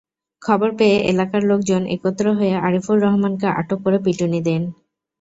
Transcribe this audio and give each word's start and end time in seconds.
খবর 0.41 0.69
পেয়ে 0.79 0.97
এলাকার 1.11 1.41
লোকজন 1.43 1.81
একত্র 1.95 2.25
হয়ে 2.37 2.53
আরিফুর 2.59 2.97
রহমানকে 2.99 3.47
আটক 3.51 3.79
করে 3.85 3.97
পিটুনি 4.05 4.39
দেন। 4.47 4.63